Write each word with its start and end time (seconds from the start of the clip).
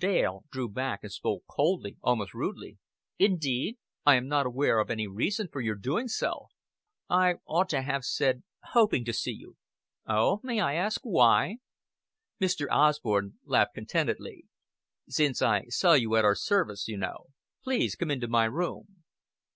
Dale 0.00 0.44
drew 0.50 0.68
back, 0.68 1.04
and 1.04 1.12
spoke 1.12 1.44
coldly, 1.46 1.96
almost 2.02 2.34
rudely. 2.34 2.78
"Indeed? 3.20 3.78
I 4.04 4.16
am 4.16 4.26
not 4.26 4.44
aware 4.44 4.80
of 4.80 4.90
any 4.90 5.06
reason 5.06 5.46
for 5.46 5.60
your 5.60 5.76
doing 5.76 6.08
so." 6.08 6.48
"I 7.08 7.36
ought 7.46 7.68
to 7.68 7.82
have 7.82 8.02
said, 8.04 8.42
hoping 8.72 9.04
to 9.04 9.12
see 9.12 9.30
you." 9.30 9.56
"Oh. 10.04 10.40
May 10.42 10.58
I 10.58 10.74
ask 10.74 11.02
why?" 11.04 11.58
Mr. 12.40 12.66
Osborn 12.68 13.34
laughed 13.44 13.74
contentedly. 13.76 14.46
"Since 15.08 15.40
I 15.40 15.66
saw 15.68 15.92
you 15.92 16.16
at 16.16 16.24
our 16.24 16.34
service, 16.34 16.88
you 16.88 16.96
know. 16.96 17.26
Please 17.62 17.94
come 17.94 18.10
into 18.10 18.26
my 18.26 18.46
room." 18.46 19.04